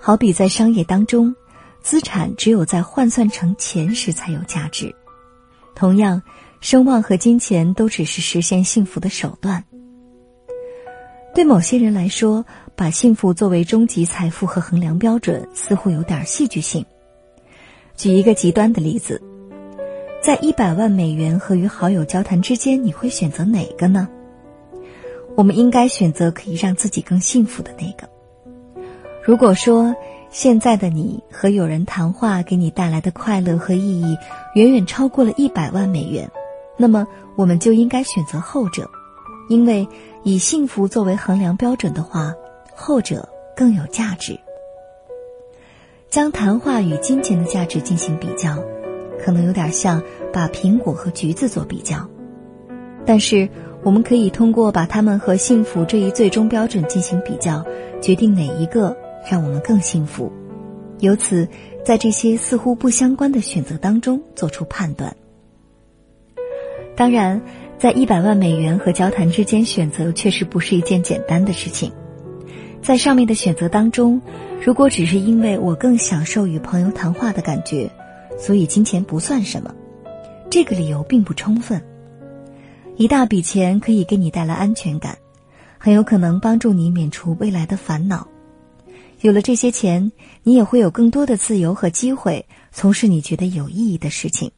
[0.00, 1.34] 好比在商业当中，
[1.82, 4.94] 资产只有在换算成钱时才有价值。
[5.74, 6.22] 同样，
[6.60, 9.62] 声望和金钱都只是实现幸福的手段。
[11.34, 12.44] 对某些人来说，
[12.74, 16.84] 把幸福作为终极财富和衡量标准，似乎有点戏剧性。
[17.98, 19.20] 举一个极端的例子，
[20.22, 24.08] 在一百万美元和与好友交谈之间，你会选择哪个呢？
[25.36, 28.08] 我们应该选择可以让自己更幸福的那个。
[29.24, 29.96] 如果说
[30.30, 34.16] 现在的你和有人谈话给你带来的快乐和意义
[34.54, 36.30] 远远超过了一百万美元，
[36.76, 38.88] 那么我们就应该选择后者，
[39.48, 39.88] 因为
[40.22, 42.32] 以幸福作为衡量标准的话，
[42.76, 44.38] 后者更有价值。
[46.10, 48.56] 将谈话与金钱的价值进行比较，
[49.22, 50.02] 可能有点像
[50.32, 52.08] 把苹果和橘子做比较，
[53.04, 53.46] 但是
[53.82, 57.62] 我们可以通过把它们和幸福这一最终标准进行比较，
[58.00, 58.96] 决定哪一个
[59.30, 60.32] 让我们更幸福，
[61.00, 61.46] 由此
[61.84, 65.14] 在这些似乎不相关的选择当中做出判断。
[66.96, 67.42] 当然，
[67.78, 71.92] 在一百万美元和交谈之间选择确实不是一件简单的事情。
[72.80, 74.20] 在上面的选择当中，
[74.64, 77.90] 如果只是因为我更享受与朋友谈话的感觉，
[78.38, 79.74] 所以金钱不算什么，
[80.50, 81.82] 这个理由并不充分。
[82.96, 85.16] 一大笔钱可以给你带来安全感，
[85.78, 88.26] 很有可能帮助你免除未来的烦恼。
[89.20, 90.10] 有了这些钱，
[90.42, 94.50] 你也会有更多的自由和机会从事你觉得有意义的事情。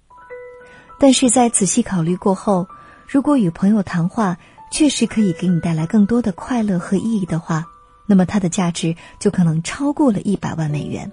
[0.99, 2.67] 但是在仔细考虑过后，
[3.07, 4.37] 如果与朋友谈话
[4.71, 7.65] 确实可以给你带来更多的快乐和意义的话，
[8.11, 11.13] 那么它的价值就可能超过了一百万美元。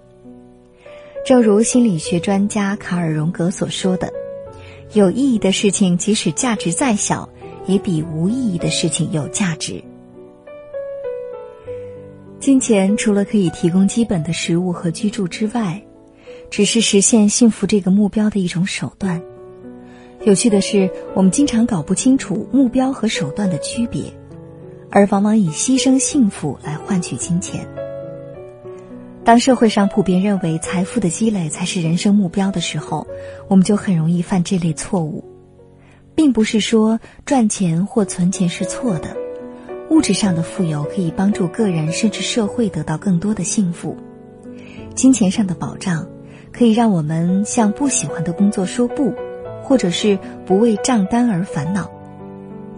[1.24, 4.12] 正如心理学专家卡尔·荣格所说的
[4.94, 7.30] ：“有意义的事情，即使价值再小，
[7.68, 9.84] 也比无意义的事情有价值。”
[12.42, 15.80] 金钱除了可以提供基本的食物和居住之外，
[16.50, 19.22] 只是实现幸福这个目标的一种手段。
[20.24, 24.02] 有趣的是，我们经常搞不清楚目标和手段的区别，
[24.90, 27.68] 而往往以牺牲幸福来换取金钱。
[29.24, 33.06] 当社会上普遍认为财富的积累才是人生目标的时候，
[33.48, 35.24] 我们就很容易犯这类错误。
[36.16, 39.16] 并不是说赚钱或存钱是错的，
[39.92, 43.96] 物质上的富有可以帮助个人甚至社会得到更多的幸福。
[44.96, 46.08] 金钱上的保障
[46.52, 49.14] 可以让我们向不喜欢的工作说不，
[49.62, 51.92] 或者是不为账单而烦恼。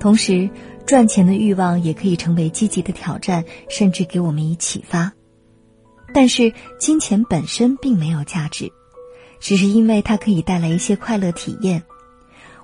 [0.01, 0.49] 同时，
[0.90, 5.14] 赚钱的欲望也可以成为积极的挑战，甚至给我们以启发。
[6.16, 8.72] 但是，金钱本身并没有价值，
[9.40, 11.84] 只是因为它可以带来一些快乐体验。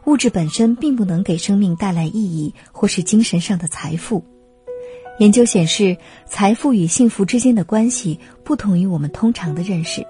[0.06, 4.26] 物质本身并不能给生命带来意义，或是精神上的财富。
[5.20, 5.96] 研究显示，
[6.26, 10.04] 财富与幸福之间的关系不同于我们通常的认识。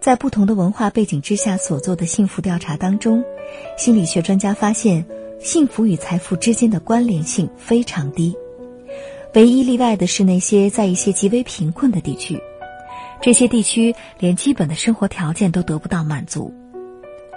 [0.00, 3.22] 在不同的文化背景之下所做的幸福调查当中，
[3.76, 5.06] 心理学专家发现，
[5.46, 8.36] 幸福与财富之间的关联性非常低。
[9.32, 12.42] 唯一例外的是那些在一些极为贫困的地区，
[13.22, 16.52] 这些地区连基本的生活条件都得不到满足。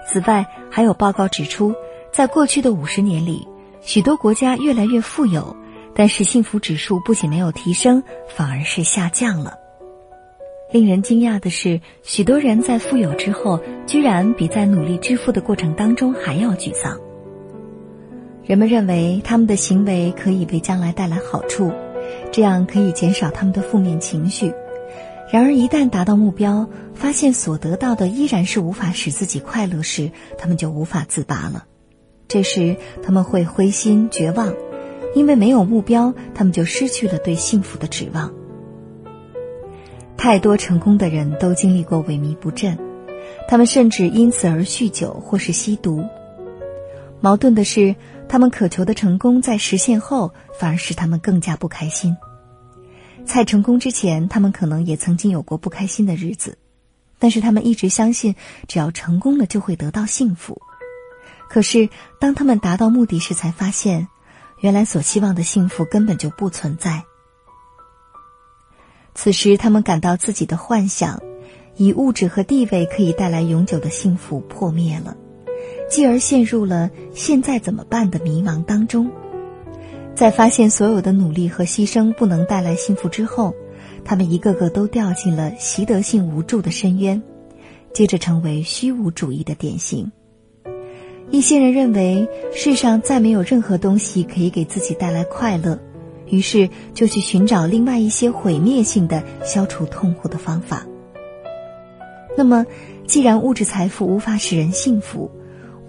[0.07, 1.75] 此外，还有报告指出，
[2.11, 3.47] 在过去的五十年里，
[3.79, 5.55] 许多国家越来越富有，
[5.93, 9.53] 但是幸福指数不仅没有提升，反而是下降了。
[10.71, 16.99] 令人惊讶的是，许多人在富有之后，居然比在努力致富的过程当中还要沮丧。
[18.49, 21.71] 人们认为他们的行为可以为将来带来好处，
[22.31, 24.55] 这样可以减少他们的负面情绪。
[25.31, 31.65] 然而，一旦达到目标，发现所得到的依然是无法使自己快乐时，他们就无法自拔了。
[32.27, 34.51] 这时，他们会灰心绝望，
[35.13, 38.33] 因为没有目标，他们就失去了对幸福的指望。
[40.17, 42.79] 太多成功的人都经历过萎靡不振，
[43.47, 46.03] 他们甚至因此而酗酒或是吸毒。
[47.21, 47.95] 矛盾的是，
[48.29, 52.15] 他们渴求的成功在实现后，反而使他们更加不开心。
[53.25, 56.59] 在成功之前，他们可能也曾经有过不开心的日子，
[57.17, 58.35] 但是他们一直相信，
[58.67, 60.61] 只要成功了就会得到幸福。
[61.49, 64.07] 可是，当他们达到目的时，才发现，
[64.61, 67.03] 原来所期望的幸福根本就不存在。
[69.15, 71.19] 此时，他们感到自己的幻想，
[71.77, 75.17] 以物质和地位可以带来永久的幸福破灭了，
[75.89, 79.09] 继而陷入了现在怎么办的迷茫当中。
[80.15, 83.55] 在发现所有的努力和牺牲不能带来幸福之后，
[84.03, 87.21] 他们一个个都掉进了习得性无助的深渊，
[87.93, 90.11] 接着成为虚无主义的典型。
[91.31, 95.79] 一些人认为世上再没有任何东西可以给自己带来快乐，
[96.27, 100.85] 于是就去寻找另外一些毁灭性的消除痛苦的方法。
[102.35, 102.65] 那么，
[103.05, 105.29] 既然物质财富无法使人幸福，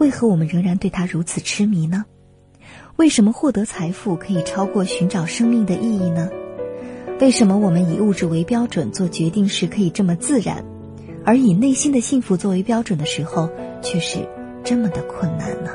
[0.01, 2.07] 为何我们仍然对它如此痴迷呢？
[2.97, 6.31] 为什么获得财富可以超过寻找生命的意义呢？
[7.21, 10.65] 为什么我们以物质为标准做决定时可以这么自然，
[11.23, 13.47] 而以内心的幸福作为标准的时候
[13.83, 14.27] 却是
[14.65, 15.71] 这么的困难呢？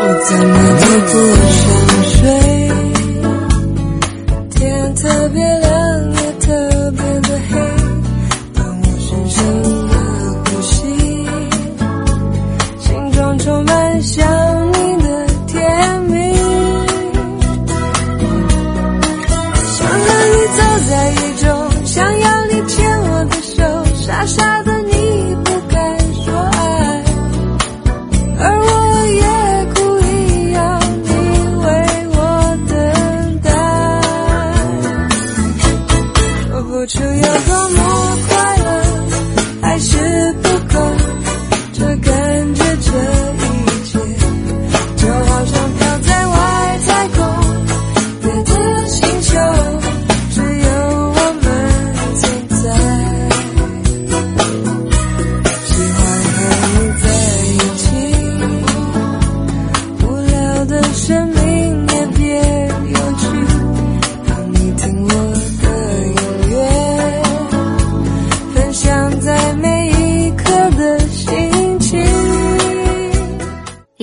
[0.00, 1.18] 我怎么都不
[1.50, 1.60] 想
[2.04, 2.57] 睡，